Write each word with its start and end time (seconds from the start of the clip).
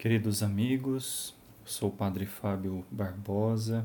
Queridos 0.00 0.42
amigos, 0.42 1.36
sou 1.62 1.90
o 1.90 1.92
Padre 1.92 2.24
Fábio 2.24 2.86
Barbosa, 2.90 3.84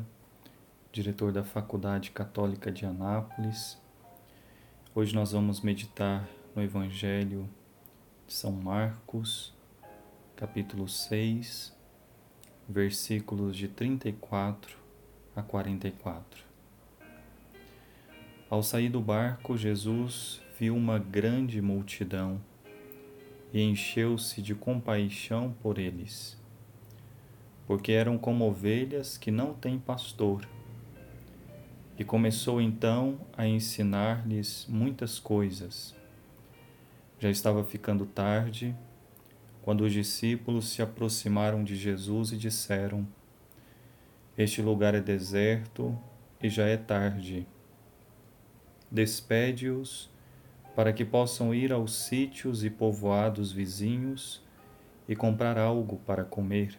diretor 0.89 1.33
da 1.33 1.43
Faculdade 1.43 2.11
Católica 2.11 2.71
de 2.71 2.85
Anápolis. 2.85 3.77
Hoje 4.95 5.13
nós 5.13 5.33
vamos 5.33 5.59
meditar 5.59 6.25
no 6.55 6.63
Evangelho 6.63 7.49
de 8.25 8.33
São 8.33 8.53
Marcos, 8.53 9.53
capítulo 10.37 10.87
6, 10.87 11.77
versículos 12.69 13.57
de 13.57 13.67
34 13.67 14.77
a 15.35 15.41
44. 15.41 16.45
Ao 18.49 18.63
sair 18.63 18.87
do 18.87 19.01
barco, 19.01 19.57
Jesus 19.57 20.41
viu 20.57 20.77
uma 20.77 20.97
grande 20.97 21.61
multidão 21.61 22.39
e 23.53 23.61
encheu-se 23.61 24.41
de 24.41 24.53
compaixão 24.53 25.55
por 25.61 25.77
eles, 25.77 26.37
porque 27.65 27.91
eram 27.91 28.17
como 28.17 28.45
ovelhas 28.45 29.17
que 29.17 29.31
não 29.31 29.53
têm 29.53 29.79
pastor. 29.79 30.47
E 31.97 32.03
começou 32.03 32.61
então 32.61 33.19
a 33.37 33.47
ensinar-lhes 33.47 34.65
muitas 34.67 35.17
coisas. 35.17 35.95
Já 37.19 37.29
estava 37.29 37.63
ficando 37.63 38.05
tarde, 38.05 38.75
quando 39.61 39.81
os 39.81 39.93
discípulos 39.93 40.69
se 40.69 40.81
aproximaram 40.81 41.63
de 41.63 41.75
Jesus 41.75 42.31
e 42.31 42.37
disseram: 42.37 43.07
Este 44.37 44.61
lugar 44.61 44.93
é 44.93 44.99
deserto 44.99 45.97
e 46.43 46.49
já 46.49 46.65
é 46.65 46.77
tarde. 46.77 47.47
Despede-os 48.91 50.13
para 50.75 50.91
que 50.91 51.05
possam 51.05 51.55
ir 51.55 51.71
aos 51.71 51.95
sítios 51.95 52.63
e 52.63 52.69
povoados 52.69 53.51
vizinhos 53.51 54.43
e 55.07 55.15
comprar 55.15 55.57
algo 55.57 55.97
para 56.05 56.25
comer. 56.25 56.77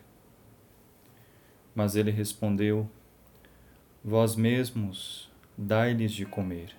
Mas 1.75 1.97
ele 1.97 2.11
respondeu: 2.11 2.89
Vós 4.05 4.37
mesmos 4.37 5.31
dai-lhes 5.57 6.13
de 6.13 6.27
comer. 6.27 6.77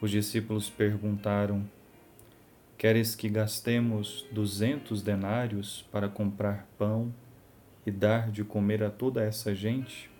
Os 0.00 0.10
discípulos 0.10 0.68
perguntaram: 0.68 1.64
Queres 2.76 3.14
que 3.14 3.28
gastemos 3.28 4.26
duzentos 4.32 5.00
denários 5.02 5.86
para 5.92 6.08
comprar 6.08 6.66
pão 6.76 7.14
e 7.86 7.90
dar 7.92 8.30
de 8.32 8.42
comer 8.42 8.82
a 8.82 8.90
toda 8.90 9.22
essa 9.22 9.54
gente? 9.54 10.10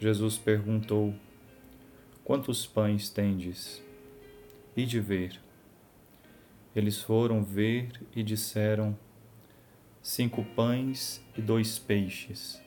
Jesus 0.00 0.36
perguntou: 0.36 1.14
Quantos 2.24 2.66
pães 2.66 3.08
tendes? 3.08 3.83
E 4.76 4.84
de 4.84 5.00
ver. 5.00 5.40
Eles 6.74 7.00
foram 7.00 7.44
ver 7.44 7.92
e 8.14 8.22
disseram: 8.22 8.96
Cinco 10.02 10.44
pães 10.56 11.24
e 11.36 11.40
dois 11.40 11.78
peixes. 11.78 12.60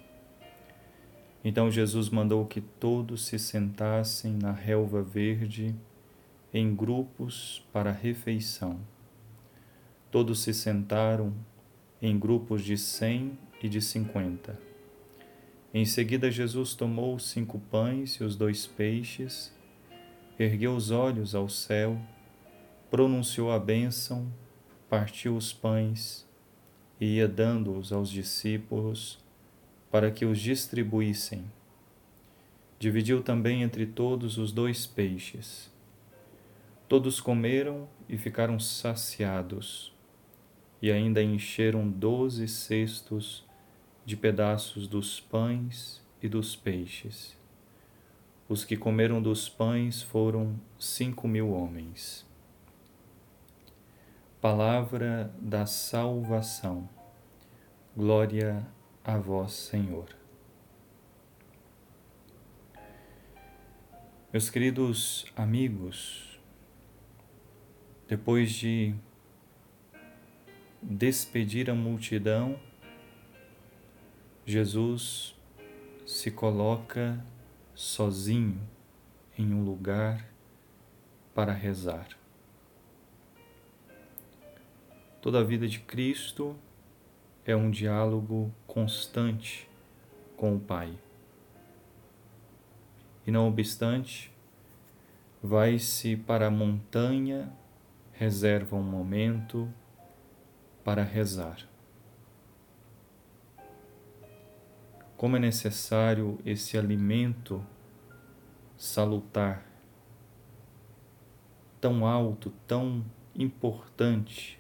Então 1.44 1.70
Jesus 1.70 2.10
mandou 2.10 2.46
que 2.46 2.62
todos 2.62 3.26
se 3.26 3.38
sentassem 3.38 4.34
na 4.34 4.52
relva 4.52 5.02
verde, 5.02 5.76
em 6.54 6.76
grupos 6.76 7.66
para 7.72 7.90
a 7.90 7.94
refeição. 7.94 8.80
Todos 10.10 10.40
se 10.40 10.54
sentaram 10.54 11.34
em 12.02 12.18
grupos 12.18 12.64
de 12.64 12.78
cem 12.78 13.38
e 13.62 13.68
de 13.68 13.82
cinquenta. 13.82 14.60
Em 15.74 15.86
seguida, 15.86 16.32
Jesus 16.32 16.74
tomou 16.74 17.16
os 17.16 17.30
cinco 17.30 17.60
pães 17.72 18.16
e 18.16 18.24
os 18.24 18.36
dois 18.36 18.66
peixes 18.66 19.54
ergueu 20.40 20.76
os 20.76 20.92
olhos 20.92 21.34
ao 21.34 21.50
céu, 21.50 22.00
pronunciou 22.90 23.52
a 23.52 23.60
bênção, 23.60 24.32
partiu 24.90 25.36
os 25.36 25.52
pães 25.52 26.28
e 27.00 27.16
ia 27.16 27.28
dando-os 27.28 27.92
aos 27.92 28.10
discípulos 28.10 29.20
para 29.92 30.12
que 30.12 30.26
os 30.26 30.40
distribuíssem. 30.40 31.46
Dividiu 32.80 33.24
também 33.24 33.64
entre 33.64 33.86
todos 33.86 34.38
os 34.38 34.52
dois 34.52 34.86
peixes. 34.86 35.72
Todos 36.88 37.20
comeram 37.20 37.88
e 38.08 38.18
ficaram 38.18 38.60
saciados, 38.60 39.94
e 40.82 40.92
ainda 40.92 41.22
encheram 41.22 41.90
doze 41.90 42.48
cestos 42.48 43.44
de 44.06 44.16
pedaços 44.16 44.88
dos 44.88 45.20
pães 45.20 46.02
e 46.22 46.30
dos 46.30 46.56
peixes. 46.56 47.37
Os 48.50 48.64
que 48.64 48.78
comeram 48.78 49.22
dos 49.22 49.50
pães 49.50 50.02
foram 50.02 50.58
cinco 50.80 51.28
mil 51.28 51.52
homens. 51.52 52.26
Palavra 54.40 55.34
da 55.38 55.66
salvação. 55.66 56.88
Glória 57.96 58.66
a 59.04 59.18
vós, 59.18 59.52
Senhor. 59.52 60.08
Meus 64.32 64.50
queridos 64.50 65.26
amigos, 65.36 66.40
depois 68.08 68.52
de 68.52 68.96
despedir 70.82 71.70
a 71.70 71.76
multidão, 71.76 72.58
Jesus 74.46 75.36
se 76.06 76.32
coloca 76.32 77.22
sozinho 77.78 78.60
em 79.38 79.54
um 79.54 79.64
lugar 79.64 80.28
para 81.36 81.54
rezar. 81.54 82.08
Toda 85.22 85.42
a 85.42 85.44
vida 85.44 85.68
de 85.68 85.78
Cristo 85.82 86.56
é 87.46 87.56
um 87.56 87.70
diálogo 87.70 88.52
constante 88.66 89.70
com 90.36 90.56
o 90.56 90.60
Pai. 90.60 90.98
E 93.28 93.30
não 93.30 93.48
obstante, 93.48 94.34
vai-se 95.44 96.18
para 96.18 96.48
a 96.48 96.52
montanha, 96.52 97.54
reserva 98.12 98.76
um 98.76 98.82
momento 98.82 99.72
para 100.84 101.04
rezar. 101.04 101.60
Como 105.18 105.36
é 105.36 105.40
necessário 105.40 106.38
esse 106.46 106.78
alimento 106.78 107.66
salutar, 108.78 109.66
tão 111.82 112.06
alto, 112.06 112.54
tão 112.68 113.04
importante, 113.36 114.60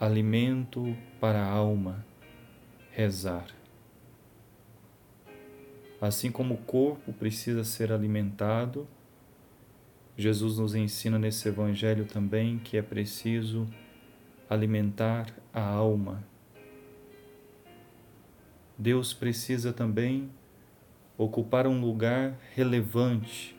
alimento 0.00 0.96
para 1.20 1.44
a 1.44 1.50
alma, 1.50 2.02
rezar. 2.90 3.46
Assim 6.00 6.32
como 6.32 6.54
o 6.54 6.58
corpo 6.58 7.12
precisa 7.12 7.64
ser 7.64 7.92
alimentado, 7.92 8.88
Jesus 10.16 10.58
nos 10.58 10.74
ensina 10.74 11.18
nesse 11.18 11.46
Evangelho 11.46 12.06
também 12.06 12.58
que 12.58 12.78
é 12.78 12.82
preciso 12.82 13.68
alimentar 14.48 15.26
a 15.52 15.62
alma 15.62 16.31
Deus 18.78 19.12
precisa 19.12 19.72
também 19.72 20.30
ocupar 21.16 21.66
um 21.66 21.80
lugar 21.80 22.38
relevante, 22.54 23.56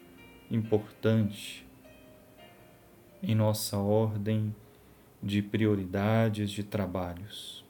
importante 0.49 1.65
em 3.21 3.33
nossa 3.33 3.77
ordem 3.77 4.53
de 5.21 5.41
prioridades, 5.41 6.51
de 6.51 6.63
trabalhos. 6.63 7.63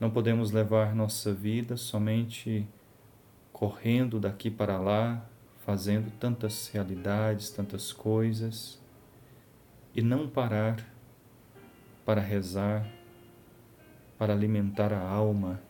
Não 0.00 0.10
podemos 0.10 0.50
levar 0.50 0.94
nossa 0.94 1.32
vida 1.32 1.76
somente 1.76 2.66
correndo 3.52 4.18
daqui 4.18 4.50
para 4.50 4.78
lá, 4.78 5.24
fazendo 5.64 6.10
tantas 6.18 6.68
realidades, 6.68 7.50
tantas 7.50 7.92
coisas, 7.92 8.80
e 9.94 10.02
não 10.02 10.28
parar 10.28 10.84
para 12.04 12.20
rezar, 12.20 12.88
para 14.16 14.32
alimentar 14.32 14.92
a 14.92 15.00
alma 15.00 15.60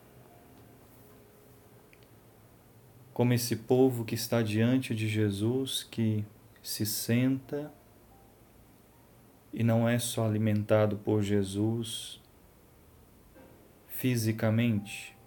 como 3.19 3.33
esse 3.33 3.57
povo 3.57 4.05
que 4.05 4.15
está 4.15 4.41
diante 4.41 4.95
de 4.95 5.05
Jesus, 5.05 5.83
que 5.83 6.23
se 6.63 6.85
senta 6.85 7.69
e 9.51 9.61
não 9.61 9.89
é 9.89 9.99
só 9.99 10.25
alimentado 10.25 10.95
por 10.95 11.21
Jesus 11.21 12.21
fisicamente, 13.89 15.17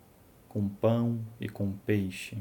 com 0.49 0.71
pão 0.71 1.23
e 1.39 1.51
com 1.51 1.71
peixe, 1.71 2.39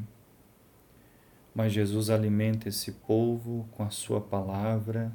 mas 1.54 1.74
Jesus 1.74 2.10
alimenta 2.10 2.70
esse 2.70 2.94
povo 2.94 3.68
com 3.72 3.84
a 3.84 3.90
Sua 3.90 4.22
palavra, 4.22 5.12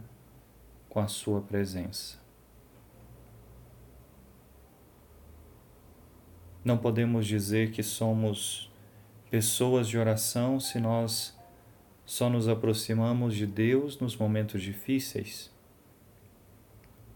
com 0.90 1.00
a 1.00 1.08
Sua 1.08 1.40
presença. 1.40 2.18
Não 6.62 6.76
podemos 6.76 7.26
dizer 7.26 7.70
que 7.70 7.82
somos 7.82 8.70
pessoas 9.30 9.88
de 9.88 9.98
oração 9.98 10.60
se 10.60 10.78
nós 10.78 11.36
só 12.04 12.30
nos 12.30 12.48
aproximamos 12.48 13.34
de 13.34 13.46
Deus 13.46 13.98
nos 13.98 14.16
momentos 14.16 14.62
difíceis? 14.62 15.50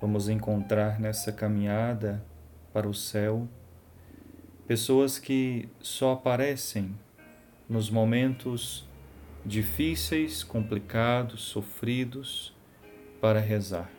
Vamos 0.01 0.29
encontrar 0.29 0.99
nessa 0.99 1.31
caminhada 1.31 2.25
para 2.73 2.89
o 2.89 2.95
céu 2.95 3.49
pessoas 4.67 5.19
que 5.19 5.69
só 5.81 6.13
aparecem 6.13 6.97
nos 7.69 7.91
momentos 7.91 8.89
difíceis, 9.45 10.45
complicados, 10.45 11.43
sofridos 11.43 12.55
para 13.21 13.41
rezar. 13.41 13.91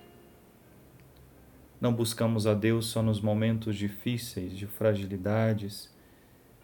Não 1.80 1.94
buscamos 1.94 2.46
a 2.48 2.54
Deus 2.54 2.88
só 2.88 3.02
nos 3.02 3.20
momentos 3.20 3.76
difíceis, 3.76 4.56
de 4.56 4.68
fragilidades, 4.68 5.94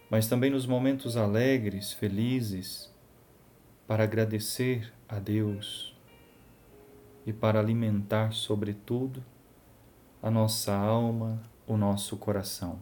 mas 0.10 0.28
também 0.28 0.50
nos 0.50 0.66
momentos 0.66 1.18
alegres, 1.18 1.92
felizes, 1.92 2.94
para 3.86 4.04
agradecer 4.04 4.94
a 5.08 5.20
Deus 5.20 5.96
e 7.26 7.34
para 7.34 7.60
alimentar, 7.60 8.32
sobretudo, 8.32 9.24
a 10.22 10.32
nossa 10.32 10.74
alma, 10.74 11.42
o 11.66 11.78
nosso 11.78 12.18
coração. 12.18 12.80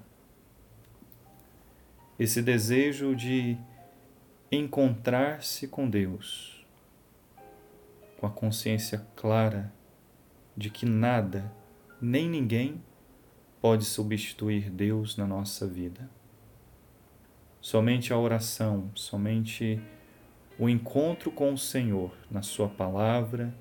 Esse 2.18 2.42
desejo 2.42 3.16
de 3.16 3.58
encontrar-se 4.52 5.68
com 5.68 5.90
Deus, 5.90 6.66
com 8.18 8.26
a 8.26 8.30
consciência 8.30 9.06
clara 9.16 9.74
de 10.56 10.70
que 10.70 10.86
nada, 10.86 11.52
nem 12.00 12.30
ninguém 12.30 12.82
pode 13.60 13.84
substituir 13.84 14.70
Deus 14.70 15.18
na 15.18 15.28
nossa 15.28 15.68
vida. 15.68 16.10
Somente 17.66 18.14
a 18.14 18.20
oração, 18.20 18.92
somente 18.94 19.82
o 20.60 20.70
encontro 20.70 21.32
com 21.32 21.52
o 21.52 21.58
Senhor 21.58 22.16
na 22.30 22.44
Sua 22.44 22.70
palavra, 22.70 23.52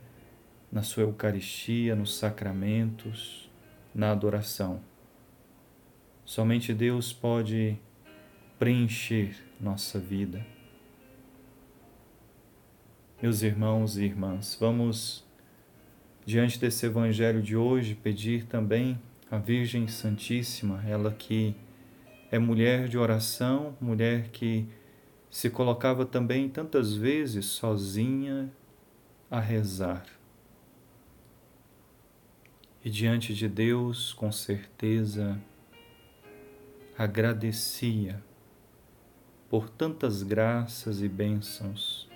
na 0.70 0.82
Sua 0.82 1.04
Eucaristia, 1.04 1.96
nos 1.96 2.14
sacramentos, 2.14 3.50
na 3.94 4.12
adoração. 4.12 4.82
Somente 6.22 6.74
Deus 6.74 7.14
pode 7.14 7.78
preencher 8.58 9.42
nossa 9.58 9.98
vida. 9.98 10.44
Meus 13.22 13.40
irmãos 13.40 13.96
e 13.96 14.04
irmãs, 14.04 14.54
vamos, 14.60 15.24
diante 16.26 16.60
desse 16.60 16.84
Evangelho 16.84 17.40
de 17.40 17.56
hoje, 17.56 17.94
pedir 17.94 18.44
também 18.44 19.00
à 19.30 19.38
Virgem 19.38 19.88
Santíssima, 19.88 20.84
ela 20.86 21.10
que 21.10 21.56
é 22.34 22.38
mulher 22.40 22.88
de 22.88 22.98
oração, 22.98 23.76
mulher 23.80 24.30
que 24.30 24.66
se 25.30 25.48
colocava 25.48 26.04
também 26.04 26.48
tantas 26.48 26.92
vezes 26.92 27.44
sozinha 27.46 28.52
a 29.30 29.38
rezar. 29.38 30.04
E 32.84 32.90
diante 32.90 33.32
de 33.32 33.48
Deus, 33.48 34.12
com 34.12 34.32
certeza, 34.32 35.40
agradecia 36.98 38.20
por 39.48 39.70
tantas 39.70 40.24
graças 40.24 41.02
e 41.02 41.08
bênçãos. 41.08 42.10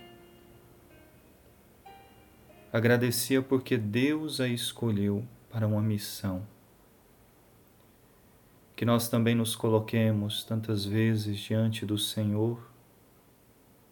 Agradecia 2.72 3.40
porque 3.40 3.76
Deus 3.76 4.40
a 4.40 4.48
escolheu 4.48 5.24
para 5.48 5.64
uma 5.64 5.80
missão 5.80 6.44
que 8.78 8.84
nós 8.84 9.08
também 9.08 9.34
nos 9.34 9.56
coloquemos 9.56 10.44
tantas 10.44 10.84
vezes 10.84 11.36
diante 11.40 11.84
do 11.84 11.98
Senhor 11.98 12.70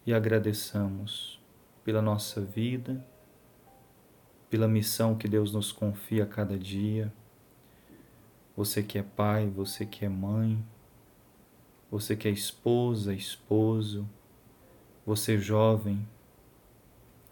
e 0.05 0.13
agradeçamos 0.13 1.41
pela 1.83 2.01
nossa 2.01 2.39
vida, 2.39 3.05
pela 4.49 4.65
missão 4.65 5.13
que 5.13 5.27
Deus 5.27 5.51
nos 5.51 5.73
confia 5.73 6.23
a 6.23 6.25
cada 6.25 6.57
dia. 6.57 7.11
Você 8.55 8.81
que 8.81 8.97
é 8.97 9.03
pai, 9.03 9.49
você 9.49 9.85
que 9.85 10.05
é 10.05 10.09
mãe, 10.09 10.65
você 11.91 12.15
que 12.15 12.29
é 12.29 12.31
esposa, 12.31 13.13
esposo, 13.13 14.07
você 15.05 15.37
jovem, 15.37 16.07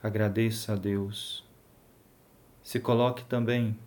agradeça 0.04 0.74
a 0.74 0.75
Deus. 0.75 1.48
Se 2.62 2.81
coloque 2.81 3.24
também 3.24 3.80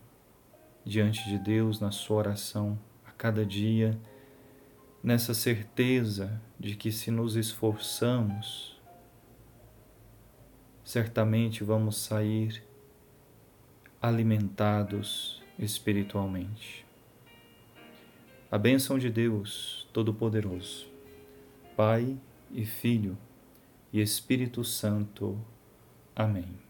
diante 0.87 1.23
de 1.29 1.39
Deus 1.39 1.81
na 1.81 1.91
sua 1.91 2.17
oração 2.17 2.79
cada 3.19 3.45
dia, 3.45 3.99
nessa 5.03 5.35
certeza 5.35 6.41
de 6.59 6.77
que 6.77 6.93
se 6.93 7.11
nos 7.11 7.35
esforçamos, 7.35 8.81
certamente 10.85 11.65
vamos 11.65 11.99
sair 11.99 12.63
alimentados 14.01 15.43
espiritualmente. 15.59 16.87
A 18.51 18.57
bênção 18.57 18.99
de 18.99 19.11
Deus 19.11 19.87
Todo-Poderoso, 19.93 20.87
Pai 21.77 22.17
e 22.53 22.65
Filho 22.65 23.19
e 23.93 24.01
Espírito 24.01 24.65
Santo. 24.65 25.39
Amém. 26.15 26.68